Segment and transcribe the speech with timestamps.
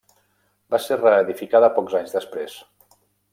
[0.75, 2.57] Va ser reedificada pocs anys després.